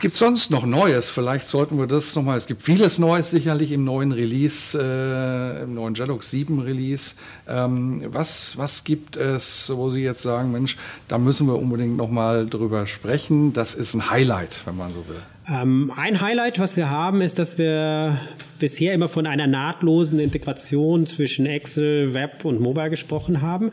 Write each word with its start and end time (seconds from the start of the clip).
Gibt 0.00 0.14
sonst 0.14 0.50
noch 0.50 0.64
Neues? 0.64 1.10
Vielleicht 1.10 1.46
sollten 1.46 1.78
wir 1.78 1.86
das 1.86 2.14
nochmal. 2.14 2.36
Es 2.36 2.46
gibt 2.46 2.62
vieles 2.62 2.98
Neues 2.98 3.30
sicherlich 3.30 3.72
im 3.72 3.84
neuen 3.84 4.12
Release, 4.12 4.78
äh, 4.78 5.62
im 5.62 5.74
neuen 5.74 5.94
Jedox 5.94 6.30
7 6.30 6.60
Release. 6.60 7.14
Ähm, 7.48 8.04
was, 8.06 8.56
was 8.58 8.84
gibt 8.84 9.16
es, 9.16 9.72
wo 9.74 9.90
Sie 9.90 10.02
jetzt 10.02 10.22
sagen, 10.22 10.52
Mensch, 10.52 10.76
da 11.08 11.18
müssen 11.18 11.46
wir 11.46 11.56
unbedingt 11.56 11.96
nochmal 11.96 12.46
drüber 12.46 12.86
sprechen? 12.86 13.52
Das 13.52 13.74
ist 13.74 13.94
ein 13.94 14.10
Highlight, 14.10 14.62
wenn 14.66 14.76
man 14.76 14.92
so 14.92 15.06
will. 15.08 15.22
Ähm, 15.48 15.92
ein 15.96 16.20
Highlight, 16.20 16.58
was 16.58 16.76
wir 16.76 16.90
haben, 16.90 17.20
ist, 17.20 17.38
dass 17.38 17.58
wir 17.58 18.18
bisher 18.62 18.94
immer 18.94 19.08
von 19.08 19.26
einer 19.26 19.48
nahtlosen 19.48 20.20
Integration 20.20 21.04
zwischen 21.04 21.46
Excel, 21.46 22.14
Web 22.14 22.44
und 22.44 22.60
Mobile 22.60 22.90
gesprochen 22.90 23.42
haben. 23.42 23.72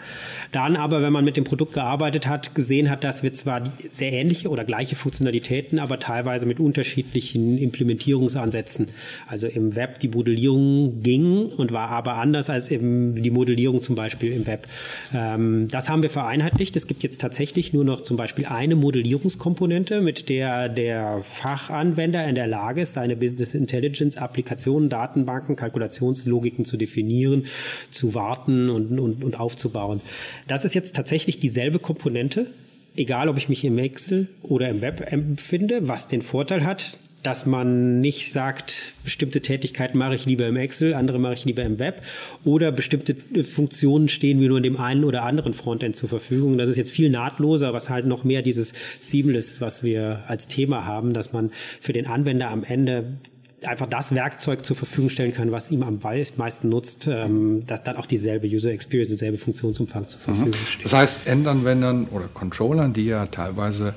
Dann 0.52 0.76
aber, 0.76 1.04
wenn 1.04 1.14
man 1.14 1.24
mit 1.24 1.38
dem 1.38 1.44
Produkt 1.44 1.74
gearbeitet 1.74 2.26
hat, 2.26 2.56
gesehen 2.56 2.90
hat, 2.90 3.04
dass 3.04 3.22
wir 3.22 3.32
zwar 3.32 3.62
sehr 3.88 4.12
ähnliche 4.12 4.50
oder 4.50 4.64
gleiche 4.64 4.96
Funktionalitäten, 4.96 5.78
aber 5.78 6.00
teilweise 6.00 6.48
mit 6.48 6.60
unterschiedlichen 6.60 7.60
Implementierungsansätzen. 7.60 8.88
Also 9.28 9.46
im 9.46 9.76
Web 9.76 10.00
die 10.00 10.08
Modellierung 10.08 11.02
ging 11.04 11.46
und 11.46 11.72
war 11.72 11.90
aber 11.90 12.16
anders 12.16 12.50
als 12.50 12.70
im, 12.70 13.14
die 13.14 13.30
Modellierung 13.30 13.82
zum 13.82 13.94
Beispiel 13.94 14.34
im 14.34 14.48
Web. 14.48 14.68
Ähm, 15.14 15.68
das 15.70 15.88
haben 15.88 16.02
wir 16.02 16.10
vereinheitlicht. 16.10 16.76
Es 16.76 16.88
gibt 16.88 17.04
jetzt 17.04 17.22
tatsächlich 17.22 17.74
nur 17.74 17.84
noch 17.84 18.02
zum 18.02 18.18
Beispiel 18.18 18.48
eine 18.48 18.76
Modellierungskomponente, 18.76 20.02
mit 20.02 20.30
der 20.30 20.68
der 20.68 21.22
Fachanwender 21.60 22.28
in 22.28 22.36
der 22.36 22.48
Lage 22.48 22.82
ist, 22.82 22.94
seine 22.94 23.16
Business 23.16 23.54
Intelligence 23.54 24.18
Applikation 24.18 24.70
Informationen, 24.70 24.90
Datenbanken, 24.90 25.56
Kalkulationslogiken 25.56 26.66
zu 26.66 26.78
definieren, 26.78 27.46
zu 27.90 28.14
warten 28.14 28.70
und, 28.70 29.00
und, 29.00 29.24
und 29.24 29.40
aufzubauen. 29.40 30.02
Das 30.48 30.66
ist 30.66 30.76
jetzt 30.76 30.96
tatsächlich 30.96 31.40
dieselbe 31.40 31.80
Komponente, 31.80 32.48
egal 32.96 33.30
ob 33.30 33.38
ich 33.38 33.50
mich 33.50 33.64
im 33.66 33.78
Excel 33.78 34.28
oder 34.42 34.70
im 34.70 34.82
Web 34.82 35.12
empfinde, 35.12 35.88
was 35.88 36.08
den 36.08 36.22
Vorteil 36.22 36.64
hat, 36.64 36.98
dass 37.24 37.46
man 37.46 38.00
nicht 38.02 38.32
sagt, 38.32 38.78
bestimmte 39.04 39.42
Tätigkeiten 39.42 39.98
mache 39.98 40.16
ich 40.16 40.26
lieber 40.26 40.48
im 40.48 40.56
Excel, 40.56 40.94
andere 40.94 41.20
mache 41.20 41.34
ich 41.34 41.46
lieber 41.46 41.64
im 41.64 41.80
Web 41.80 42.02
oder 42.46 42.72
bestimmte 42.72 43.16
Funktionen 43.44 44.10
stehen 44.10 44.40
mir 44.40 44.48
nur 44.48 44.58
in 44.58 44.64
dem 44.64 44.78
einen 44.78 45.04
oder 45.04 45.24
anderen 45.24 45.54
Frontend 45.54 45.96
zur 45.96 46.10
Verfügung. 46.10 46.58
Das 46.58 46.70
ist 46.70 46.78
jetzt 46.78 46.92
viel 46.92 47.10
nahtloser, 47.10 47.74
was 47.74 47.90
halt 47.90 48.06
noch 48.06 48.24
mehr 48.24 48.42
dieses 48.42 48.74
Seamless, 49.00 49.60
was 49.60 49.84
wir 49.84 50.24
als 50.28 50.48
Thema 50.48 50.86
haben, 50.86 51.14
dass 51.14 51.34
man 51.34 51.52
für 51.82 51.94
den 51.94 52.08
Anwender 52.08 52.50
am 52.50 52.64
Ende 52.64 53.18
einfach 53.66 53.88
das 53.88 54.16
Werkzeug 54.16 54.66
zur 54.66 54.76
Verfügung 54.76 55.10
stellen 55.10 55.34
kann, 55.34 55.52
was 55.52 55.72
ihm 55.72 55.84
am 55.84 56.00
meisten 56.02 56.70
nutzt, 56.70 57.08
ähm, 57.08 57.66
dass 57.68 57.84
dann 57.84 57.98
auch 57.98 58.06
dieselbe 58.06 58.48
User 58.48 58.72
Experience, 58.72 59.10
dieselbe 59.10 59.38
Funktionsumfang 59.38 60.08
zur 60.08 60.20
Verfügung 60.20 60.50
mhm. 60.50 60.66
steht. 60.66 60.86
Das 60.86 60.94
heißt, 60.94 61.28
Endanwendern 61.28 62.08
oder 62.08 62.30
Controllern, 62.34 62.94
die 62.94 63.06
ja 63.06 63.26
teilweise 63.26 63.94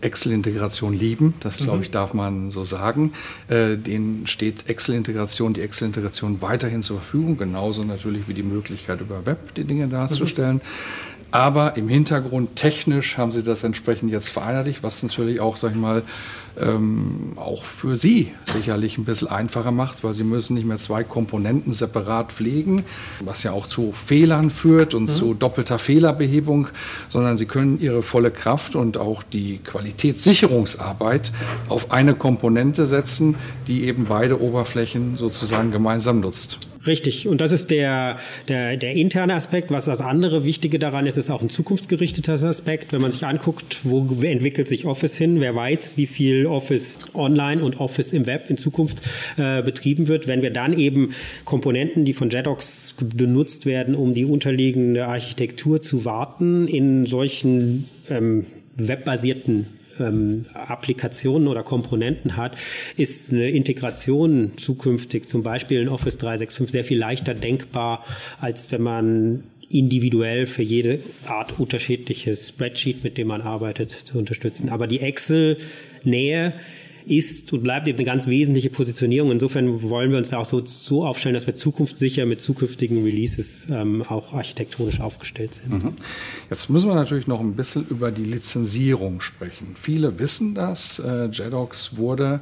Excel-Integration 0.00 0.94
lieben, 0.94 1.34
das 1.40 1.58
glaube 1.58 1.76
mhm. 1.76 1.82
ich 1.82 1.90
darf 1.90 2.14
man 2.14 2.50
so 2.50 2.64
sagen. 2.64 3.12
Äh, 3.48 3.76
denen 3.76 4.26
steht 4.26 4.68
Excel-Integration, 4.68 5.54
die 5.54 5.60
Excel-Integration 5.60 6.40
weiterhin 6.40 6.82
zur 6.82 6.98
Verfügung, 6.98 7.36
genauso 7.36 7.84
natürlich 7.84 8.28
wie 8.28 8.34
die 8.34 8.42
Möglichkeit 8.42 9.00
über 9.00 9.26
Web 9.26 9.54
die 9.54 9.64
Dinge 9.64 9.88
darzustellen. 9.88 10.60
Aber 11.30 11.76
im 11.76 11.88
Hintergrund 11.88 12.56
technisch 12.56 13.16
haben 13.16 13.32
sie 13.32 13.42
das 13.42 13.62
entsprechend 13.62 14.10
jetzt 14.10 14.30
vereinheitlicht, 14.30 14.82
was 14.82 15.02
natürlich 15.02 15.40
auch, 15.40 15.56
sag 15.56 15.72
ich 15.72 15.76
mal, 15.76 16.02
ähm, 16.60 17.32
auch 17.36 17.64
für 17.64 17.96
Sie 17.96 18.32
sicherlich 18.46 18.98
ein 18.98 19.04
bisschen 19.04 19.28
einfacher 19.28 19.70
macht, 19.70 20.02
weil 20.04 20.12
Sie 20.12 20.24
müssen 20.24 20.54
nicht 20.54 20.66
mehr 20.66 20.78
zwei 20.78 21.04
Komponenten 21.04 21.72
separat 21.72 22.32
pflegen, 22.32 22.84
was 23.24 23.42
ja 23.42 23.52
auch 23.52 23.66
zu 23.66 23.92
Fehlern 23.92 24.50
führt 24.50 24.94
und 24.94 25.04
mhm. 25.04 25.08
zu 25.08 25.34
doppelter 25.34 25.78
Fehlerbehebung, 25.78 26.68
sondern 27.08 27.38
Sie 27.38 27.46
können 27.46 27.80
Ihre 27.80 28.02
volle 28.02 28.30
Kraft 28.30 28.74
und 28.74 28.96
auch 28.96 29.22
die 29.22 29.58
Qualitätssicherungsarbeit 29.58 31.32
auf 31.68 31.92
eine 31.92 32.14
Komponente 32.14 32.86
setzen, 32.86 33.36
die 33.68 33.84
eben 33.84 34.06
beide 34.06 34.40
Oberflächen 34.40 35.16
sozusagen 35.16 35.70
gemeinsam 35.70 36.20
nutzt. 36.20 36.69
Richtig. 36.86 37.28
Und 37.28 37.42
das 37.42 37.52
ist 37.52 37.70
der, 37.70 38.18
der, 38.48 38.76
der 38.76 38.92
interne 38.92 39.34
Aspekt. 39.34 39.70
Was 39.70 39.84
das 39.84 40.00
andere 40.00 40.44
Wichtige 40.44 40.78
daran 40.78 41.06
ist, 41.06 41.18
ist 41.18 41.28
auch 41.28 41.42
ein 41.42 41.50
zukunftsgerichteter 41.50 42.32
Aspekt. 42.32 42.92
Wenn 42.92 43.02
man 43.02 43.12
sich 43.12 43.26
anguckt, 43.26 43.78
wo 43.82 44.00
entwickelt 44.22 44.66
sich 44.66 44.86
Office 44.86 45.16
hin, 45.16 45.40
wer 45.40 45.54
weiß, 45.54 45.92
wie 45.96 46.06
viel 46.06 46.46
Office 46.46 46.98
online 47.12 47.62
und 47.62 47.80
Office 47.80 48.14
im 48.14 48.26
Web 48.26 48.48
in 48.48 48.56
Zukunft 48.56 49.02
äh, 49.36 49.62
betrieben 49.62 50.08
wird. 50.08 50.26
Wenn 50.26 50.40
wir 50.40 50.50
dann 50.50 50.72
eben 50.72 51.12
Komponenten, 51.44 52.06
die 52.06 52.14
von 52.14 52.30
JEDOX 52.30 52.94
benutzt 53.14 53.66
werden, 53.66 53.94
um 53.94 54.14
die 54.14 54.24
unterliegende 54.24 55.06
Architektur 55.06 55.82
zu 55.82 56.06
warten, 56.06 56.66
in 56.66 57.04
solchen 57.04 57.88
ähm, 58.08 58.46
webbasierten 58.76 59.66
ähm, 60.00 60.46
Applikationen 60.54 61.48
oder 61.48 61.62
Komponenten 61.62 62.36
hat, 62.36 62.58
ist 62.96 63.32
eine 63.32 63.50
Integration 63.50 64.52
zukünftig 64.56 65.28
zum 65.28 65.42
Beispiel 65.42 65.80
in 65.80 65.88
Office 65.88 66.18
365 66.18 66.70
sehr 66.70 66.84
viel 66.84 66.98
leichter 66.98 67.34
denkbar, 67.34 68.04
als 68.40 68.70
wenn 68.72 68.82
man 68.82 69.44
individuell 69.68 70.46
für 70.46 70.62
jede 70.62 70.98
Art 71.26 71.60
unterschiedliches 71.60 72.48
Spreadsheet, 72.48 73.04
mit 73.04 73.16
dem 73.16 73.28
man 73.28 73.40
arbeitet, 73.40 73.90
zu 73.90 74.18
unterstützen. 74.18 74.68
Aber 74.68 74.88
die 74.88 75.00
Excel-Nähe 75.00 76.54
ist 77.10 77.52
und 77.52 77.62
bleibt 77.62 77.88
eben 77.88 77.98
eine 77.98 78.06
ganz 78.06 78.26
wesentliche 78.28 78.70
Positionierung. 78.70 79.32
Insofern 79.32 79.82
wollen 79.82 80.12
wir 80.12 80.18
uns 80.18 80.30
da 80.30 80.38
auch 80.38 80.44
so, 80.44 80.64
so 80.64 81.04
aufstellen, 81.04 81.34
dass 81.34 81.46
wir 81.46 81.54
zukunftssicher 81.54 82.24
mit 82.24 82.40
zukünftigen 82.40 83.02
Releases 83.02 83.66
ähm, 83.70 84.02
auch 84.02 84.32
architektonisch 84.32 85.00
aufgestellt 85.00 85.54
sind. 85.54 85.84
Mhm. 85.84 85.92
Jetzt 86.48 86.70
müssen 86.70 86.88
wir 86.88 86.94
natürlich 86.94 87.26
noch 87.26 87.40
ein 87.40 87.54
bisschen 87.56 87.84
über 87.88 88.12
die 88.12 88.24
Lizenzierung 88.24 89.20
sprechen. 89.20 89.74
Viele 89.80 90.18
wissen 90.18 90.54
das. 90.54 91.00
Äh, 91.00 91.26
JEDOX 91.26 91.96
wurde 91.96 92.40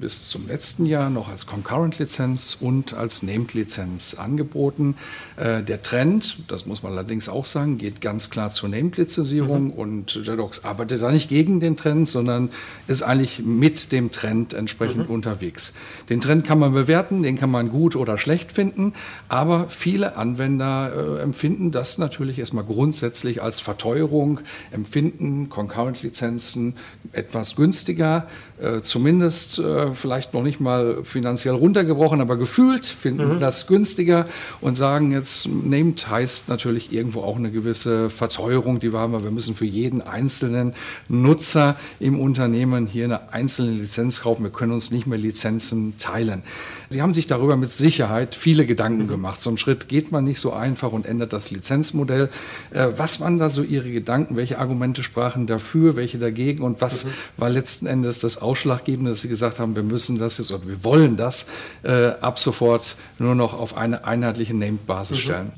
bis 0.00 0.28
zum 0.28 0.46
letzten 0.48 0.86
Jahr 0.86 1.10
noch 1.10 1.28
als 1.28 1.46
Concurrent-Lizenz 1.46 2.56
und 2.60 2.94
als 2.94 3.22
Named-Lizenz 3.22 4.14
angeboten. 4.14 4.96
Äh, 5.36 5.62
der 5.62 5.82
Trend, 5.82 6.38
das 6.48 6.66
muss 6.66 6.82
man 6.82 6.92
allerdings 6.92 7.28
auch 7.28 7.44
sagen, 7.44 7.78
geht 7.78 8.00
ganz 8.00 8.30
klar 8.30 8.50
zur 8.50 8.68
Named-Lizenzierung 8.68 9.66
mhm. 9.66 9.70
und 9.70 10.14
JEDOX 10.14 10.64
arbeitet 10.64 11.02
da 11.02 11.10
nicht 11.10 11.28
gegen 11.28 11.60
den 11.60 11.76
Trend, 11.76 12.08
sondern 12.08 12.50
ist 12.86 13.02
eigentlich 13.02 13.42
mit 13.44 13.92
dem 13.92 14.03
Trend 14.10 14.52
entsprechend 14.52 15.08
mhm. 15.08 15.14
unterwegs. 15.14 15.74
Den 16.08 16.20
Trend 16.20 16.44
kann 16.46 16.58
man 16.58 16.72
bewerten, 16.72 17.22
den 17.22 17.38
kann 17.38 17.50
man 17.50 17.70
gut 17.70 17.96
oder 17.96 18.18
schlecht 18.18 18.52
finden, 18.52 18.92
aber 19.28 19.68
viele 19.68 20.16
Anwender 20.16 21.18
äh, 21.18 21.22
empfinden 21.22 21.70
das 21.70 21.98
natürlich 21.98 22.38
erstmal 22.38 22.64
grundsätzlich 22.64 23.42
als 23.42 23.60
Verteuerung, 23.60 24.40
empfinden 24.70 25.48
Concurrent-Lizenzen 25.48 26.76
etwas 27.12 27.56
günstiger, 27.56 28.26
äh, 28.60 28.80
zumindest 28.80 29.58
äh, 29.58 29.94
vielleicht 29.94 30.34
noch 30.34 30.42
nicht 30.42 30.60
mal 30.60 31.04
finanziell 31.04 31.54
runtergebrochen, 31.54 32.20
aber 32.20 32.36
gefühlt 32.36 32.86
finden 32.86 33.34
mhm. 33.34 33.38
das 33.38 33.66
günstiger 33.66 34.26
und 34.60 34.76
sagen 34.76 35.12
jetzt, 35.12 35.48
nehmt 35.48 36.08
heißt 36.08 36.48
natürlich 36.48 36.92
irgendwo 36.92 37.22
auch 37.22 37.36
eine 37.36 37.50
gewisse 37.50 38.10
Verteuerung, 38.10 38.80
die 38.80 38.92
war 38.92 39.04
wir 39.22 39.30
müssen 39.30 39.54
für 39.54 39.66
jeden 39.66 40.02
einzelnen 40.02 40.74
Nutzer 41.08 41.76
im 42.00 42.18
Unternehmen 42.18 42.86
hier 42.86 43.04
eine 43.04 43.32
einzelne 43.32 43.78
Lizenz 43.84 44.22
kaufen, 44.22 44.42
wir 44.42 44.50
können 44.50 44.72
uns 44.72 44.90
nicht 44.90 45.06
mehr 45.06 45.18
Lizenzen 45.18 45.96
teilen. 45.98 46.42
Sie 46.88 47.02
haben 47.02 47.12
sich 47.12 47.26
darüber 47.26 47.56
mit 47.56 47.70
Sicherheit 47.70 48.34
viele 48.34 48.66
Gedanken 48.66 49.04
mhm. 49.04 49.08
gemacht. 49.08 49.38
So 49.38 49.50
einen 49.50 49.58
Schritt 49.58 49.88
geht 49.88 50.12
man 50.12 50.24
nicht 50.24 50.40
so 50.40 50.52
einfach 50.52 50.92
und 50.92 51.06
ändert 51.06 51.32
das 51.32 51.50
Lizenzmodell. 51.50 52.30
Äh, 52.70 52.88
was 52.96 53.20
waren 53.20 53.38
da 53.38 53.48
so 53.48 53.62
Ihre 53.62 53.90
Gedanken? 53.90 54.36
Welche 54.36 54.58
Argumente 54.58 55.02
sprachen 55.02 55.46
dafür, 55.46 55.96
welche 55.96 56.18
dagegen 56.18 56.62
und 56.62 56.80
was 56.80 57.04
mhm. 57.04 57.10
war 57.36 57.50
letzten 57.50 57.86
Endes 57.86 58.20
das 58.20 58.38
Ausschlaggebende, 58.38 59.10
dass 59.10 59.20
Sie 59.20 59.28
gesagt 59.28 59.58
haben, 59.58 59.76
wir 59.76 59.82
müssen 59.82 60.18
das 60.18 60.38
jetzt 60.38 60.52
oder 60.52 60.66
wir 60.66 60.84
wollen 60.84 61.16
das 61.16 61.48
äh, 61.82 62.08
ab 62.20 62.38
sofort 62.38 62.96
nur 63.18 63.34
noch 63.34 63.54
auf 63.54 63.76
eine 63.76 64.04
einheitliche 64.04 64.54
Named-Basis 64.54 65.18
mhm. 65.18 65.20
stellen? 65.20 65.52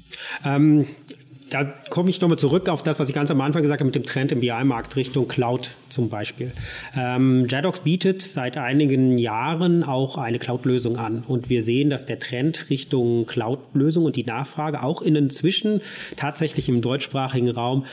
Ähm, 0.44 0.86
da 1.50 1.64
komme 1.90 2.10
ich 2.10 2.20
nochmal 2.20 2.38
zurück 2.38 2.68
auf 2.68 2.82
das, 2.82 2.98
was 2.98 3.08
ich 3.08 3.14
ganz 3.14 3.30
am 3.30 3.40
Anfang 3.40 3.62
gesagt 3.62 3.80
habe 3.80 3.86
mit 3.86 3.94
dem 3.94 4.04
Trend 4.04 4.32
im 4.32 4.40
BI-Markt 4.40 4.96
Richtung 4.96 5.28
Cloud 5.28 5.70
zum 5.88 6.08
Beispiel. 6.08 6.52
Ähm, 6.96 7.46
JADOX 7.48 7.80
bietet 7.80 8.22
seit 8.22 8.56
einigen 8.56 9.16
Jahren 9.16 9.84
auch 9.84 10.18
eine 10.18 10.38
Cloud-Lösung 10.38 10.96
an 10.96 11.22
und 11.26 11.48
wir 11.48 11.62
sehen, 11.62 11.88
dass 11.88 12.04
der 12.04 12.18
Trend 12.18 12.68
Richtung 12.70 13.26
Cloud-Lösung 13.26 14.04
und 14.04 14.16
die 14.16 14.24
Nachfrage 14.24 14.82
auch 14.82 15.02
in 15.02 15.14
inzwischen 15.14 15.80
tatsächlich 16.16 16.68
im 16.68 16.80
deutschsprachigen 16.80 17.50
Raum 17.50 17.84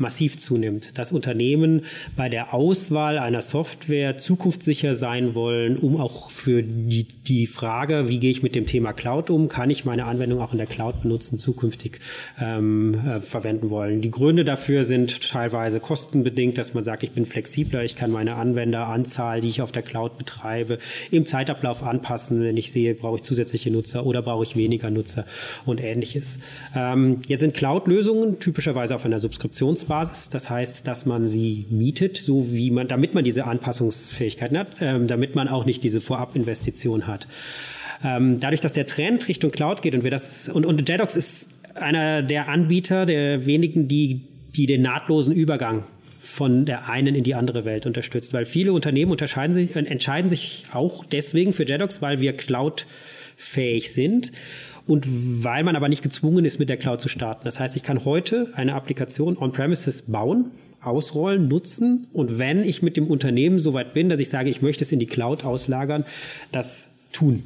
massiv 0.00 0.38
zunimmt. 0.38 0.98
Dass 0.98 1.12
Unternehmen 1.12 1.82
bei 2.16 2.28
der 2.28 2.54
Auswahl 2.54 3.18
einer 3.18 3.40
Software 3.40 4.16
zukunftssicher 4.16 4.94
sein 4.94 5.34
wollen, 5.34 5.76
um 5.76 6.00
auch 6.00 6.30
für 6.30 6.62
die, 6.62 7.04
die 7.04 7.46
Frage, 7.46 8.08
wie 8.08 8.18
gehe 8.18 8.30
ich 8.30 8.42
mit 8.42 8.54
dem 8.54 8.66
Thema 8.66 8.92
Cloud 8.92 9.30
um, 9.30 9.48
kann 9.48 9.70
ich 9.70 9.84
meine 9.84 10.06
Anwendung 10.06 10.40
auch 10.40 10.52
in 10.52 10.58
der 10.58 10.66
Cloud 10.66 11.02
benutzen, 11.02 11.38
zukünftig 11.38 12.00
ähm, 12.40 12.94
äh, 12.94 13.20
verwenden 13.20 13.70
wollen. 13.70 14.00
Die 14.00 14.10
Gründe 14.10 14.44
dafür 14.44 14.84
sind 14.84 15.28
teilweise 15.28 15.80
kostenbedingt, 15.80 16.58
dass 16.58 16.74
man 16.74 16.84
sagt, 16.84 17.02
ich 17.02 17.12
bin 17.12 17.26
flexibler, 17.26 17.84
ich 17.84 17.96
kann 17.96 18.10
meine 18.10 18.36
Anwenderanzahl, 18.36 19.40
die 19.40 19.48
ich 19.48 19.62
auf 19.62 19.72
der 19.72 19.82
Cloud 19.82 20.18
betreibe, 20.18 20.78
im 21.10 21.26
Zeitablauf 21.26 21.82
anpassen, 21.82 22.42
wenn 22.42 22.56
ich 22.56 22.72
sehe, 22.72 22.94
brauche 22.94 23.16
ich 23.16 23.22
zusätzliche 23.22 23.70
Nutzer 23.70 24.06
oder 24.06 24.22
brauche 24.22 24.44
ich 24.44 24.56
weniger 24.56 24.90
Nutzer 24.90 25.26
und 25.66 25.82
ähnliches. 25.82 26.38
Ähm, 26.74 27.20
jetzt 27.26 27.40
sind 27.40 27.54
Cloud-Lösungen 27.54 28.38
typischerweise 28.38 28.94
auf 28.94 29.04
einer 29.04 29.18
Subskriptions 29.18 29.89
Vertragsbasis. 29.90 30.28
Das 30.28 30.48
heißt, 30.48 30.86
dass 30.86 31.06
man 31.06 31.26
sie 31.26 31.66
mietet, 31.70 32.16
so 32.16 32.52
wie 32.52 32.70
man, 32.70 32.88
damit 32.88 33.14
man 33.14 33.24
diese 33.24 33.44
Anpassungsfähigkeiten 33.44 34.56
hat, 34.56 34.68
ähm, 34.80 35.06
damit 35.06 35.34
man 35.34 35.48
auch 35.48 35.64
nicht 35.64 35.82
diese 35.82 36.00
Vorabinvestition 36.00 37.06
hat. 37.06 37.26
Ähm, 38.04 38.40
dadurch, 38.40 38.60
dass 38.60 38.72
der 38.72 38.86
Trend 38.86 39.28
Richtung 39.28 39.50
Cloud 39.50 39.82
geht 39.82 39.94
und 39.94 40.04
wir 40.04 40.10
das 40.10 40.48
und, 40.48 40.64
und 40.64 40.88
JEDOX 40.88 41.16
ist 41.16 41.48
einer 41.74 42.22
der 42.22 42.48
Anbieter, 42.48 43.04
der 43.04 43.46
wenigen, 43.46 43.88
die, 43.88 44.22
die 44.56 44.66
den 44.66 44.82
nahtlosen 44.82 45.34
Übergang 45.34 45.84
von 46.18 46.64
der 46.64 46.88
einen 46.88 47.14
in 47.14 47.24
die 47.24 47.34
andere 47.34 47.64
Welt 47.64 47.86
unterstützt, 47.86 48.32
weil 48.32 48.44
viele 48.44 48.72
Unternehmen 48.72 49.10
unterscheiden 49.10 49.52
sich, 49.52 49.74
entscheiden 49.74 50.28
sich 50.28 50.64
auch 50.72 51.04
deswegen 51.04 51.52
für 51.52 51.66
JEDOX, 51.66 52.02
weil 52.02 52.20
wir 52.20 52.36
cloudfähig 52.36 53.92
sind 53.92 54.32
und 54.86 55.06
weil 55.44 55.64
man 55.64 55.76
aber 55.76 55.88
nicht 55.88 56.02
gezwungen 56.02 56.44
ist, 56.44 56.58
mit 56.58 56.68
der 56.68 56.76
Cloud 56.76 57.00
zu 57.00 57.08
starten. 57.08 57.42
Das 57.44 57.60
heißt, 57.60 57.76
ich 57.76 57.82
kann 57.82 58.04
heute 58.04 58.48
eine 58.54 58.74
Applikation 58.74 59.36
on-premises 59.36 60.02
bauen, 60.02 60.50
ausrollen, 60.82 61.48
nutzen 61.48 62.06
und 62.12 62.38
wenn 62.38 62.62
ich 62.62 62.82
mit 62.82 62.96
dem 62.96 63.06
Unternehmen 63.06 63.58
so 63.58 63.74
weit 63.74 63.92
bin, 63.92 64.08
dass 64.08 64.20
ich 64.20 64.28
sage, 64.28 64.48
ich 64.48 64.62
möchte 64.62 64.84
es 64.84 64.92
in 64.92 64.98
die 64.98 65.06
Cloud 65.06 65.44
auslagern, 65.44 66.04
das 66.52 66.88
tun. 67.12 67.42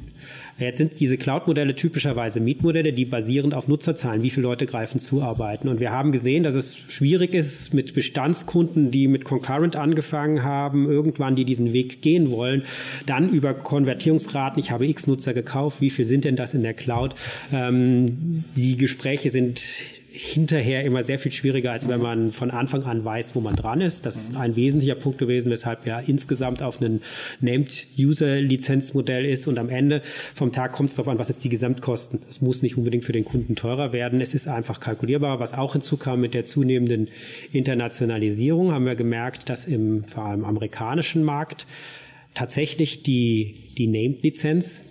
Jetzt 0.57 0.77
sind 0.77 0.97
diese 0.97 1.17
Cloud-Modelle 1.17 1.75
typischerweise 1.75 2.39
Mietmodelle, 2.39 2.93
die 2.93 3.03
basierend 3.03 3.53
auf 3.53 3.67
Nutzerzahlen, 3.67 4.23
wie 4.23 4.29
viele 4.29 4.43
Leute 4.43 4.65
greifen 4.65 4.99
zu, 4.99 5.21
arbeiten. 5.21 5.67
Und 5.67 5.81
wir 5.81 5.91
haben 5.91 6.13
gesehen, 6.13 6.43
dass 6.43 6.55
es 6.55 6.77
schwierig 6.77 7.33
ist 7.33 7.73
mit 7.73 7.93
Bestandskunden, 7.93 8.89
die 8.89 9.09
mit 9.09 9.25
Concurrent 9.25 9.75
angefangen 9.75 10.43
haben, 10.43 10.89
irgendwann 10.89 11.35
die 11.35 11.43
diesen 11.43 11.73
Weg 11.73 12.01
gehen 12.01 12.31
wollen, 12.31 12.63
dann 13.05 13.29
über 13.29 13.53
Konvertierungsraten, 13.53 14.57
ich 14.59 14.71
habe 14.71 14.87
x 14.87 15.07
Nutzer 15.07 15.33
gekauft, 15.33 15.81
wie 15.81 15.89
viel 15.89 16.05
sind 16.05 16.23
denn 16.23 16.37
das 16.37 16.53
in 16.53 16.63
der 16.63 16.73
Cloud? 16.73 17.15
Ähm, 17.51 18.45
die 18.55 18.77
Gespräche 18.77 19.31
sind 19.31 19.61
hinterher 20.17 20.83
immer 20.85 21.03
sehr 21.03 21.19
viel 21.19 21.31
schwieriger, 21.31 21.71
als 21.71 21.89
wenn 21.89 22.01
man 22.01 22.31
von 22.31 22.49
Anfang 22.49 22.83
an 22.83 23.03
weiß, 23.03 23.35
wo 23.35 23.41
man 23.41 23.55
dran 23.55 23.81
ist. 23.81 24.05
Das 24.05 24.15
ist 24.15 24.37
ein 24.37 24.55
wesentlicher 24.55 24.95
Punkt 24.95 25.17
gewesen, 25.17 25.51
weshalb 25.51 25.85
ja 25.85 25.99
insgesamt 25.99 26.61
auf 26.61 26.79
ein 26.79 27.01
Named-User-Lizenzmodell 27.41 29.25
ist 29.25 29.47
und 29.47 29.59
am 29.59 29.69
Ende 29.69 30.01
vom 30.33 30.51
Tag 30.51 30.71
kommt 30.71 30.89
es 30.89 30.95
darauf 30.95 31.09
an, 31.09 31.19
was 31.19 31.29
ist 31.29 31.43
die 31.43 31.49
Gesamtkosten. 31.49 32.21
Es 32.27 32.41
muss 32.41 32.61
nicht 32.61 32.77
unbedingt 32.77 33.03
für 33.03 33.11
den 33.11 33.25
Kunden 33.25 33.55
teurer 33.55 33.91
werden. 33.91 34.21
Es 34.21 34.33
ist 34.33 34.47
einfach 34.47 34.79
kalkulierbar. 34.79 35.39
Was 35.39 35.53
auch 35.53 35.73
hinzukam 35.73 36.21
mit 36.21 36.33
der 36.33 36.45
zunehmenden 36.45 37.09
Internationalisierung, 37.51 38.71
haben 38.71 38.85
wir 38.85 38.95
gemerkt, 38.95 39.49
dass 39.49 39.65
im 39.65 40.05
vor 40.05 40.25
allem 40.25 40.45
amerikanischen 40.45 41.23
Markt 41.23 41.67
tatsächlich 42.33 43.03
die, 43.03 43.55
die 43.77 43.87
Named-Lizenz, 43.87 44.85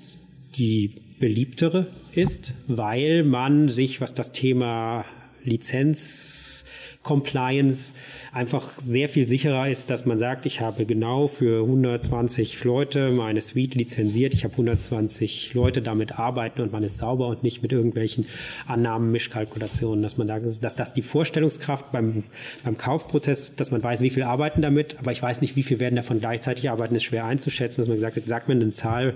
die 0.57 0.93
beliebtere 1.19 1.87
ist, 2.13 2.55
weil 2.67 3.25
man 3.25 3.69
sich, 3.69 4.01
was 4.01 4.15
das 4.15 4.33
Thema 4.33 5.05
Lizenz, 5.45 6.65
Compliance 7.03 7.93
einfach 8.33 8.73
sehr 8.73 9.11
viel 9.11 9.29
sicherer 9.29 9.69
ist, 9.69 9.91
dass 9.91 10.07
man 10.07 10.17
sagt, 10.17 10.47
ich 10.47 10.61
habe 10.61 10.87
genau 10.87 11.29
für 11.29 11.63
120 11.63 12.65
Leute 12.65 13.11
meine 13.11 13.43
Suite 13.43 13.75
lizenziert, 13.75 14.33
ich 14.33 14.45
habe 14.45 14.53
120 14.55 15.53
Leute 15.53 15.83
damit 15.83 16.19
arbeiten 16.19 16.63
und 16.63 16.73
man 16.73 16.83
ist 16.83 16.97
sauber 16.97 17.29
und 17.29 17.43
nicht 17.43 17.63
mit 17.63 17.73
irgendwelchen 17.73 18.27
Annahmen, 18.67 19.13
Mischkalkulationen, 19.13 20.03
dass 20.03 20.17
man 20.17 20.27
da, 20.27 20.39
dass 20.41 20.77
das 20.77 20.93
die 20.95 21.03
Vorstellungskraft 21.03 21.93
beim, 21.93 22.25
beim 22.65 22.79
Kaufprozess, 22.79 23.55
dass 23.55 23.71
man 23.71 23.83
weiß, 23.83 24.01
wie 24.01 24.11
viel 24.11 24.23
arbeiten 24.23 24.63
damit, 24.63 24.99
aber 24.99 25.13
ich 25.13 25.23
weiß 25.23 25.43
nicht, 25.43 25.57
wie 25.57 25.63
viel 25.63 25.81
werden 25.81 25.97
davon 25.97 26.21
gleichzeitig 26.21 26.71
arbeiten, 26.71 26.95
ist 26.95 27.05
schwer 27.05 27.27
einzuschätzen, 27.27 27.83
dass 27.83 27.89
man 27.89 27.99
gesagt 27.99 28.17
hat, 28.17 28.27
sagt 28.27 28.49
mir 28.49 28.55
eine 28.55 28.69
Zahl, 28.69 29.15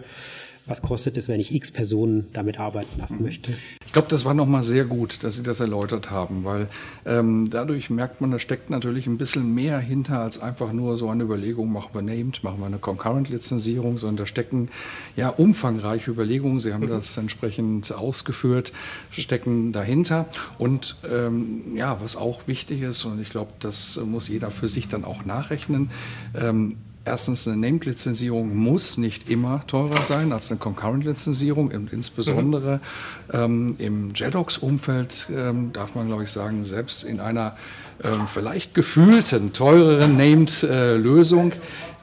was 0.68 0.82
kostet 0.82 1.16
es, 1.16 1.28
wenn 1.28 1.40
ich 1.40 1.54
x 1.54 1.70
Personen 1.70 2.28
damit 2.32 2.60
arbeiten 2.60 2.98
lassen 2.98 3.22
möchte. 3.22 3.54
Ich 3.84 3.92
glaube, 3.92 4.08
das 4.08 4.26
war 4.26 4.34
nochmal 4.34 4.62
sehr 4.62 4.84
gut, 4.84 5.24
dass 5.24 5.36
Sie 5.36 5.42
das 5.42 5.60
erläutert 5.60 6.10
haben, 6.10 6.44
weil 6.44 6.68
ähm, 7.06 7.48
dadurch 7.50 7.88
merkt 7.88 8.20
man, 8.20 8.30
da 8.30 8.38
steckt 8.38 8.68
natürlich 8.68 9.06
ein 9.06 9.16
bisschen 9.16 9.54
mehr 9.54 9.78
hinter 9.78 10.20
als 10.20 10.40
einfach 10.40 10.72
nur 10.72 10.98
so 10.98 11.08
eine 11.08 11.24
Überlegung, 11.24 11.72
machen 11.72 11.88
wir 11.94 12.02
Named, 12.02 12.44
machen 12.44 12.60
wir 12.60 12.66
eine 12.66 12.78
Concurrent-Lizenzierung, 12.78 13.96
sondern 13.96 14.18
da 14.18 14.26
stecken 14.26 14.68
ja 15.16 15.30
umfangreiche 15.30 16.10
Überlegungen, 16.10 16.60
Sie 16.60 16.74
haben 16.74 16.84
mhm. 16.84 16.90
das 16.90 17.16
entsprechend 17.16 17.90
ausgeführt, 17.92 18.72
stecken 19.10 19.72
dahinter. 19.72 20.26
Und 20.58 20.96
ähm, 21.10 21.74
ja, 21.74 21.98
was 22.02 22.16
auch 22.16 22.46
wichtig 22.46 22.82
ist, 22.82 23.06
und 23.06 23.20
ich 23.22 23.30
glaube, 23.30 23.52
das 23.58 23.98
muss 24.04 24.28
jeder 24.28 24.50
für 24.50 24.68
sich 24.68 24.88
dann 24.88 25.04
auch 25.04 25.24
nachrechnen, 25.24 25.90
ähm, 26.34 26.76
Erstens, 27.08 27.48
eine 27.48 27.56
Named-Lizenzierung 27.56 28.54
muss 28.54 28.98
nicht 28.98 29.30
immer 29.30 29.66
teurer 29.66 30.02
sein 30.02 30.30
als 30.30 30.50
eine 30.50 30.60
Concurrent-Lizenzierung. 30.60 31.70
Insbesondere 31.70 32.82
mhm. 33.28 33.34
ähm, 33.34 33.76
im 33.78 34.14
JEDOX-Umfeld 34.14 35.28
ähm, 35.34 35.72
darf 35.72 35.94
man, 35.94 36.08
glaube 36.08 36.24
ich, 36.24 36.30
sagen, 36.30 36.64
selbst 36.64 37.04
in 37.04 37.18
einer 37.18 37.56
ähm, 38.04 38.28
vielleicht 38.28 38.74
gefühlten, 38.74 39.54
teureren 39.54 40.18
Named-Lösung 40.18 41.52
äh, 41.52 41.56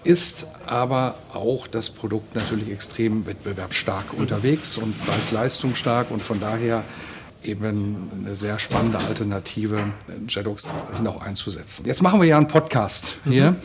ist 0.10 0.48
aber 0.66 1.16
auch 1.34 1.68
das 1.68 1.92
Produkt 1.92 2.34
natürlich 2.36 2.72
extrem 2.72 3.28
wettbewerbsstark 3.28 4.14
unterwegs 4.18 4.78
und 4.78 5.00
preis-leistung 5.06 5.76
stark 5.76 6.10
und 6.10 6.22
von 6.22 6.40
daher 6.40 6.84
eben 7.44 8.10
eine 8.26 8.36
sehr 8.36 8.58
spannende 8.60 8.98
Alternative, 8.98 9.78
JEDOX 10.28 10.66
entsprechend 10.66 11.08
auch 11.08 11.22
einzusetzen. 11.22 11.86
Jetzt 11.86 12.02
machen 12.02 12.20
wir 12.20 12.28
ja 12.28 12.38
einen 12.38 12.48
Podcast 12.48 13.18
hier 13.24 13.52
mhm. 13.52 13.58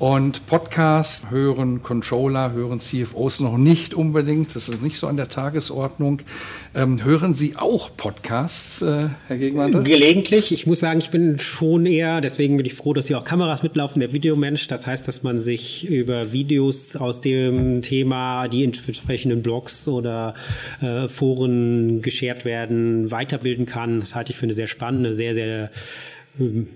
Und 0.00 0.46
Podcast 0.46 1.30
hören 1.30 1.82
Controller, 1.84 2.52
hören 2.52 2.80
CFOs 2.80 3.38
noch 3.40 3.56
nicht 3.56 3.94
unbedingt. 3.94 4.54
Das 4.56 4.68
ist 4.68 4.82
nicht 4.82 4.98
so 4.98 5.06
an 5.06 5.16
der 5.16 5.28
Tagesordnung. 5.28 6.20
Ähm, 6.74 7.04
hören 7.04 7.32
Sie 7.32 7.54
auch 7.56 7.96
Podcasts, 7.96 8.82
äh, 8.82 9.10
Herr 9.28 9.38
Gegenwandel? 9.38 9.84
Gelegentlich. 9.84 10.50
Ich 10.50 10.66
muss 10.66 10.80
sagen, 10.80 10.98
ich 10.98 11.10
bin 11.10 11.38
schon 11.38 11.86
eher, 11.86 12.20
deswegen 12.20 12.56
bin 12.56 12.66
ich 12.66 12.74
froh, 12.74 12.92
dass 12.92 13.06
hier 13.06 13.18
auch 13.18 13.24
Kameras 13.24 13.62
mitlaufen, 13.62 14.00
der 14.00 14.12
Videomensch. 14.12 14.66
Das 14.66 14.84
heißt, 14.84 15.06
dass 15.06 15.22
man 15.22 15.38
sich 15.38 15.88
über 15.88 16.32
Videos 16.32 16.96
aus 16.96 17.20
dem 17.20 17.80
Thema, 17.80 18.48
die 18.48 18.64
in 18.64 18.72
entsprechenden 18.74 19.42
Blogs 19.42 19.86
oder 19.86 20.34
äh, 20.82 21.06
Foren 21.06 22.02
geschert 22.02 22.44
werden, 22.44 23.12
weiterbilden 23.12 23.64
kann. 23.64 24.00
Das 24.00 24.16
halte 24.16 24.32
ich 24.32 24.38
für 24.38 24.46
eine 24.46 24.54
sehr 24.54 24.66
spannende, 24.66 25.14
sehr, 25.14 25.34
sehr 25.34 25.70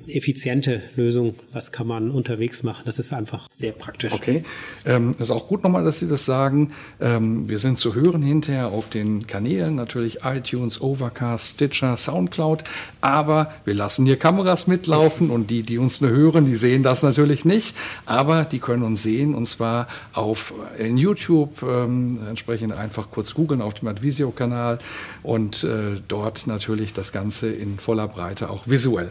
effiziente 0.06 0.82
Lösung. 0.94 1.34
Was 1.52 1.72
kann 1.72 1.88
man 1.88 2.10
unterwegs 2.10 2.62
machen? 2.62 2.82
Das 2.84 2.98
ist 3.00 3.12
einfach 3.12 3.48
sehr 3.50 3.72
praktisch. 3.72 4.12
Okay, 4.12 4.44
ähm, 4.84 5.16
ist 5.18 5.32
auch 5.32 5.48
gut 5.48 5.64
nochmal, 5.64 5.84
dass 5.84 5.98
Sie 5.98 6.08
das 6.08 6.24
sagen. 6.24 6.72
Ähm, 7.00 7.48
wir 7.48 7.58
sind 7.58 7.76
zu 7.76 7.94
hören 7.94 8.22
hinterher 8.22 8.68
auf 8.68 8.88
den 8.88 9.26
Kanälen, 9.26 9.74
natürlich 9.74 10.18
iTunes, 10.22 10.80
Overcast, 10.80 11.54
Stitcher, 11.54 11.96
Soundcloud, 11.96 12.62
aber 13.00 13.52
wir 13.64 13.74
lassen 13.74 14.06
hier 14.06 14.16
Kameras 14.16 14.68
mitlaufen 14.68 15.30
und 15.30 15.50
die, 15.50 15.62
die 15.62 15.78
uns 15.78 16.00
nur 16.00 16.10
hören, 16.10 16.44
die 16.44 16.56
sehen 16.56 16.84
das 16.84 17.02
natürlich 17.02 17.44
nicht, 17.44 17.76
aber 18.06 18.44
die 18.44 18.60
können 18.60 18.84
uns 18.84 19.02
sehen 19.02 19.34
und 19.34 19.46
zwar 19.46 19.88
auf 20.12 20.54
in 20.78 20.96
YouTube, 20.96 21.62
ähm, 21.64 22.20
entsprechend 22.28 22.72
einfach 22.72 23.10
kurz 23.10 23.34
googeln 23.34 23.60
auf 23.60 23.74
dem 23.74 23.88
Advisio-Kanal 23.88 24.78
und 25.24 25.64
äh, 25.64 26.00
dort 26.06 26.46
natürlich 26.46 26.92
das 26.92 27.12
Ganze 27.12 27.50
in 27.50 27.78
voller 27.80 28.06
Breite 28.06 28.50
auch 28.50 28.68
visuell. 28.68 29.10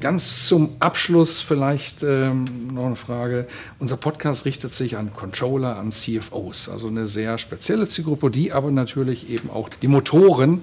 Ganz 0.00 0.46
zum 0.46 0.76
Abschluss 0.78 1.40
vielleicht 1.40 2.04
ähm, 2.04 2.44
noch 2.72 2.86
eine 2.86 2.94
Frage. 2.96 3.48
Unser 3.80 3.96
Podcast 3.96 4.44
richtet 4.44 4.72
sich 4.72 4.96
an 4.96 5.12
Controller, 5.12 5.76
an 5.76 5.90
CFOs, 5.90 6.68
also 6.68 6.86
eine 6.86 7.06
sehr 7.06 7.36
spezielle 7.38 7.88
Zielgruppe, 7.88 8.30
die 8.30 8.52
aber 8.52 8.70
natürlich 8.70 9.28
eben 9.28 9.50
auch 9.50 9.68
die 9.68 9.88
Motoren 9.88 10.62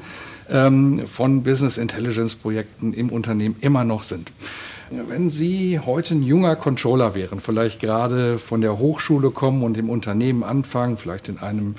ähm, 0.50 1.06
von 1.06 1.44
Business 1.44 1.77
Intelligence 1.77 2.36
Projekten 2.36 2.94
im 2.94 3.10
Unternehmen 3.10 3.58
immer 3.60 3.84
noch 3.84 4.04
sind. 4.04 4.32
Wenn 4.92 5.32
Sie 5.32 5.80
heute 5.80 6.13
ein 6.13 6.22
junger 6.22 6.56
Controller 6.56 7.15
wären, 7.15 7.39
vielleicht 7.39 7.80
gerade 7.80 8.38
von 8.38 8.62
der 8.62 8.77
Hochschule 8.77 9.32
kommen 9.32 9.63
und 9.63 9.80
im 9.80 9.89
Unternehmen 9.89 10.44
anfangen, 10.44 10.98
vielleicht 10.98 11.27
in 11.27 11.39
einem 11.39 11.74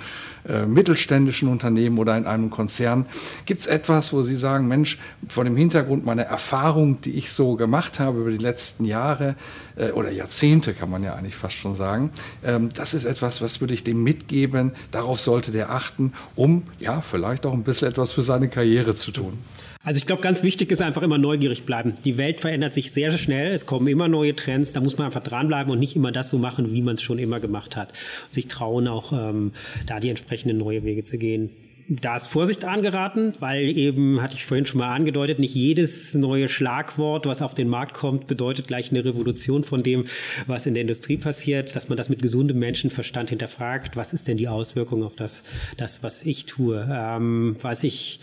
äh, 0.48 0.66
mittelständischen 0.66 1.48
Unternehmen 1.48 1.98
oder 1.98 2.16
in 2.16 2.26
einem 2.26 2.50
Konzern, 2.50 3.06
gibt 3.44 3.60
es 3.60 3.68
etwas, 3.68 4.12
wo 4.12 4.22
Sie 4.22 4.34
sagen, 4.34 4.66
Mensch, 4.66 4.98
vor 5.28 5.44
dem 5.44 5.56
Hintergrund 5.56 6.04
meiner 6.04 6.24
Erfahrung, 6.24 7.00
die 7.00 7.12
ich 7.12 7.32
so 7.32 7.54
gemacht 7.54 8.00
habe 8.00 8.20
über 8.20 8.30
die 8.32 8.38
letzten 8.38 8.84
Jahre 8.84 9.36
äh, 9.76 9.90
oder 9.90 10.10
Jahrzehnte, 10.10 10.74
kann 10.74 10.90
man 10.90 11.02
ja 11.02 11.14
eigentlich 11.14 11.36
fast 11.36 11.56
schon 11.56 11.74
sagen, 11.74 12.10
ähm, 12.44 12.68
das 12.74 12.94
ist 12.94 13.04
etwas, 13.04 13.42
was 13.42 13.60
würde 13.60 13.74
ich 13.74 13.84
dem 13.84 14.02
mitgeben, 14.02 14.72
darauf 14.90 15.20
sollte 15.20 15.52
der 15.52 15.70
achten, 15.70 16.12
um 16.34 16.64
ja 16.80 17.00
vielleicht 17.00 17.46
auch 17.46 17.52
ein 17.52 17.62
bisschen 17.62 17.88
etwas 17.88 18.12
für 18.12 18.22
seine 18.22 18.48
Karriere 18.48 18.94
zu 18.94 19.12
tun. 19.12 19.38
Also 19.86 19.98
ich 19.98 20.06
glaube, 20.06 20.20
ganz 20.20 20.42
wichtig 20.42 20.72
ist 20.72 20.82
einfach 20.82 21.02
immer 21.02 21.16
neugierig 21.16 21.64
bleiben. 21.64 21.94
Die 22.04 22.16
Welt 22.16 22.40
verändert 22.40 22.74
sich 22.74 22.90
sehr, 22.90 23.16
schnell. 23.16 23.52
Es 23.52 23.66
kommen 23.66 23.86
immer 23.86 24.08
neue 24.08 24.34
Trends. 24.34 24.72
Da 24.72 24.80
muss 24.80 24.98
man 24.98 25.06
einfach 25.06 25.22
dranbleiben 25.22 25.72
und 25.72 25.78
nicht 25.78 25.94
immer 25.94 26.10
das 26.10 26.28
so 26.28 26.38
machen, 26.38 26.72
wie 26.72 26.82
man 26.82 26.94
es 26.94 27.02
schon 27.02 27.20
immer 27.20 27.38
gemacht 27.38 27.76
hat. 27.76 27.92
Sich 28.28 28.48
trauen, 28.48 28.88
auch 28.88 29.12
ähm, 29.12 29.52
da 29.86 30.00
die 30.00 30.08
entsprechenden 30.08 30.58
neue 30.58 30.82
Wege 30.82 31.04
zu 31.04 31.18
gehen. 31.18 31.50
Da 31.88 32.16
ist 32.16 32.26
Vorsicht 32.26 32.64
angeraten, 32.64 33.34
weil 33.38 33.76
eben, 33.76 34.20
hatte 34.20 34.34
ich 34.34 34.44
vorhin 34.44 34.66
schon 34.66 34.78
mal 34.78 34.92
angedeutet, 34.92 35.38
nicht 35.38 35.54
jedes 35.54 36.14
neue 36.14 36.48
Schlagwort, 36.48 37.26
was 37.26 37.42
auf 37.42 37.54
den 37.54 37.68
Markt 37.68 37.94
kommt, 37.94 38.26
bedeutet 38.26 38.66
gleich 38.66 38.90
eine 38.90 39.04
Revolution 39.04 39.62
von 39.62 39.84
dem, 39.84 40.04
was 40.46 40.66
in 40.66 40.74
der 40.74 40.80
Industrie 40.80 41.16
passiert, 41.16 41.76
dass 41.76 41.88
man 41.88 41.96
das 41.96 42.08
mit 42.08 42.22
gesundem 42.22 42.58
Menschenverstand 42.58 43.30
hinterfragt. 43.30 43.94
Was 43.96 44.12
ist 44.12 44.26
denn 44.26 44.36
die 44.36 44.48
Auswirkung 44.48 45.04
auf 45.04 45.14
das, 45.14 45.44
das 45.76 46.02
was 46.02 46.24
ich 46.24 46.46
tue? 46.46 46.88
Ähm, 46.92 47.56
was 47.62 47.84
ich 47.84 48.18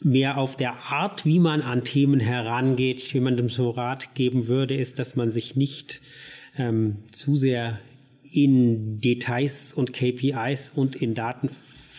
mehr 0.00 0.38
auf 0.38 0.54
der 0.54 0.74
Art, 0.90 1.26
wie 1.26 1.40
man 1.40 1.62
an 1.62 1.82
Themen 1.82 2.20
herangeht, 2.20 3.00
jemandem 3.12 3.48
so 3.48 3.70
Rat 3.70 4.14
geben 4.14 4.46
würde, 4.46 4.76
ist, 4.76 5.00
dass 5.00 5.16
man 5.16 5.30
sich 5.30 5.56
nicht 5.56 6.00
ähm, 6.56 6.98
zu 7.10 7.34
sehr 7.34 7.80
in 8.30 9.00
Details 9.00 9.72
und 9.72 9.92
KPIs 9.92 10.72
und 10.76 10.94
in 10.94 11.14
Daten 11.14 11.48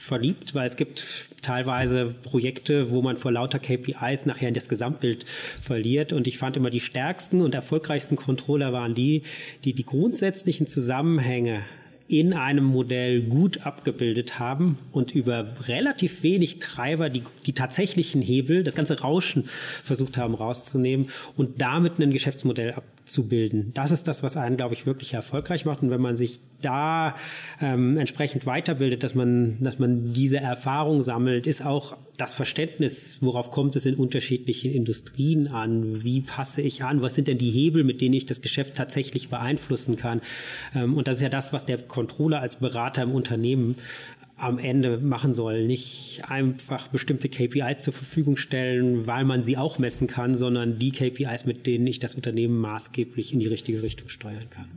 verliebt, 0.10 0.56
weil 0.56 0.66
es 0.66 0.75
gibt 0.75 1.06
teilweise 1.42 2.13
Projekte, 2.24 2.92
wo 2.92 3.01
man 3.01 3.16
vor 3.16 3.32
lauter 3.32 3.60
KPIs 3.60 4.25
nachher 4.25 4.51
das 4.51 4.68
Gesamtbild 4.68 5.25
verliert. 5.62 6.12
Und 6.12 6.28
ich 6.28 6.38
fand 6.38 6.58
immer 6.58 6.70
die 6.70 6.80
stärksten 6.80 7.42
und 7.42 7.56
erfolgreichsten 7.56 8.16
Controller 8.16 8.74
waren 8.74 8.94
die, 8.94 9.22
die 9.63 9.74
die 9.74 9.86
grundsätzlichen 9.86 10.68
Zusammenhänge 10.68 11.62
in 12.10 12.34
einem 12.34 12.63
Modell 12.63 13.22
gut 13.22 13.68
abgebildet 13.68 14.39
haben 14.39 14.80
und 14.92 15.13
über 15.13 15.46
relativ 15.68 16.24
wenig 16.24 16.58
Treiber 16.58 17.12
die, 17.12 17.22
die 17.46 17.54
tatsächlichen 17.54 18.20
Hebel, 18.24 18.63
das 18.63 18.74
ganze 18.74 19.00
Rauschen 19.00 19.44
versucht 19.84 20.18
haben 20.18 20.34
rauszunehmen 20.34 21.10
und 21.38 21.62
damit 21.62 22.00
ein 22.00 22.12
Geschäftsmodell 22.12 22.74
abzubilden. 22.74 23.72
Das 23.75 23.92
ist 23.92 24.08
das, 24.08 24.24
was 24.24 24.38
einen, 24.38 24.58
glaube 24.58 24.74
ich, 24.74 24.88
wirklich 24.88 25.13
erfolgreich 25.13 25.66
macht. 25.66 25.84
Und 25.84 25.92
wenn 25.92 26.01
man 26.01 26.16
sich 26.16 26.39
da 26.62 27.16
ähm, 27.62 27.98
entsprechend 27.98 28.46
weiterbildet, 28.46 29.04
dass 29.04 29.16
man, 29.16 29.58
dass 29.62 29.80
man 29.80 30.13
diese 30.13 30.39
Erfahrung 30.39 31.01
sammelt, 31.01 31.48
ist 31.48 31.66
auch 31.66 31.98
das 32.18 32.34
Verständnis, 32.34 33.20
worauf 33.22 33.51
kommt 33.51 33.75
es 33.75 33.86
in 33.86 33.96
unterschiedlichen 33.96 34.72
Industrien 34.72 35.48
an? 35.48 36.04
Wie 36.04 36.22
passe 36.22 36.62
ich 36.62 36.84
an? 36.84 37.01
Was 37.01 37.16
sind 37.16 37.28
denn 37.28 37.38
die 37.38 37.50
Hebel, 37.50 37.84
mit 37.84 38.01
denen 38.01 38.13
ich 38.13 38.25
das 38.25 38.42
Geschäft 38.42 38.75
tatsächlich 38.75 39.30
beeinflussen 39.30 39.96
kann? 39.96 40.22
Ähm, 40.75 40.96
und 40.96 41.08
das 41.08 41.18
ist 41.18 41.22
ja 41.22 41.30
das, 41.30 41.54
was 41.54 41.66
der 41.66 41.78
Controller 41.78 42.42
als 42.42 42.58
Berater 42.58 43.04
im 43.04 43.12
Unternehmen 43.12 43.75
am 44.39 44.58
Ende 44.58 44.98
machen 44.98 45.34
soll. 45.34 45.66
Nicht 45.66 46.22
einfach 46.28 46.88
bestimmte 46.88 47.30
KPIs 47.30 47.84
zur 47.84 47.94
Verfügung 47.94 48.38
stellen, 48.38 49.06
weil 49.06 49.25
man 49.25 49.42
sie 49.42 49.58
auch 49.58 49.80
messen 49.80 50.08
kann, 50.08 50.34
sondern 50.34 50.80
die 50.80 50.92
KPIs, 50.92 51.46
mit 51.46 51.66
denen 51.68 51.88
ich 51.88 52.00
das 52.00 52.16
Unternehmen 52.16 52.58
maßgeblich 52.60 53.34
in 53.34 53.39
die 53.39 53.48
richtige 53.48 53.84
Richtung 53.84 54.10
steuern 54.10 54.50
kann. 54.50 54.68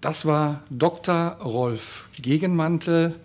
Das 0.00 0.24
war 0.24 0.62
Dr. 0.70 1.36
Rolf 1.44 2.08
Gegenmantel, 2.16 3.16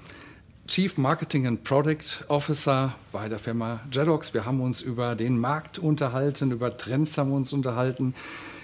Chief 0.67 0.97
Marketing 0.97 1.47
and 1.47 1.63
Product 1.63 2.25
Officer 2.27 2.93
bei 3.13 3.29
der 3.29 3.39
Firma 3.39 3.79
Jedox. 3.93 4.33
Wir 4.33 4.45
haben 4.45 4.59
uns 4.59 4.81
über 4.81 5.15
den 5.15 5.37
Markt 5.37 5.79
unterhalten, 5.79 6.51
über 6.51 6.75
Trends 6.75 7.17
haben 7.17 7.29
wir 7.29 7.37
uns 7.37 7.53
unterhalten. 7.53 8.13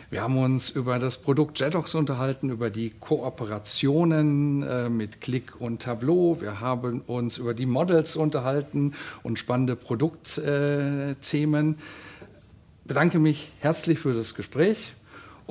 Wir 0.09 0.21
haben 0.23 0.37
uns 0.37 0.69
über 0.71 0.99
das 0.99 1.19
Produkt 1.19 1.61
Jedox 1.61 1.95
unterhalten, 1.95 2.49
über 2.49 2.69
die 2.69 2.89
Kooperationen 2.89 4.61
äh, 4.63 4.89
mit 4.89 5.21
Click 5.21 5.61
und 5.61 5.81
Tableau. 5.83 6.35
Wir 6.41 6.59
haben 6.59 6.99
uns 7.07 7.37
über 7.37 7.53
die 7.53 7.65
Models 7.65 8.17
unterhalten 8.17 8.93
und 9.23 9.39
spannende 9.39 9.77
Produktthemen. 9.77 11.73
Äh, 11.75 11.77
bedanke 12.83 13.19
mich 13.19 13.53
herzlich 13.59 13.99
für 13.99 14.11
das 14.11 14.35
Gespräch 14.35 14.91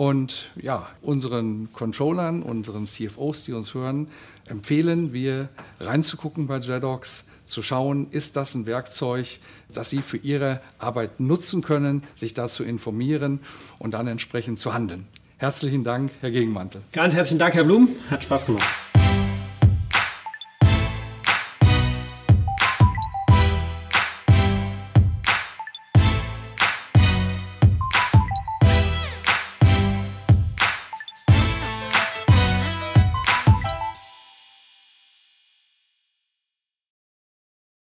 und 0.01 0.51
ja, 0.57 0.89
unseren 1.03 1.69
Controllern, 1.75 2.43
unseren 2.43 2.87
CFOs, 2.87 3.45
die 3.45 3.53
uns 3.53 3.75
hören, 3.75 4.09
empfehlen 4.47 5.13
wir 5.13 5.51
reinzugucken 5.79 6.47
bei 6.47 6.57
Jedox 6.57 7.27
zu 7.45 7.63
schauen, 7.63 8.07
ist 8.11 8.35
das 8.35 8.55
ein 8.55 8.65
Werkzeug, 8.65 9.27
das 9.75 9.91
Sie 9.91 10.01
für 10.01 10.17
Ihre 10.17 10.63
Arbeit 10.79 11.21
nutzen 11.21 11.61
können, 11.61 12.03
sich 12.15 12.33
dazu 12.33 12.65
informieren 12.65 13.41
und 13.79 13.93
dann 13.93 14.07
entsprechend 14.07 14.59
zu 14.59 14.73
handeln. 14.73 15.07
Herzlichen 15.37 15.85
Dank, 15.85 16.13
Herr 16.23 16.31
Gegenmantel. 16.31 16.81
Ganz 16.93 17.13
herzlichen 17.13 17.39
Dank, 17.39 17.53
Herr 17.53 17.65
Blum. 17.65 17.91
Hat 18.09 18.23
Spaß 18.23 18.47
gemacht. 18.47 18.65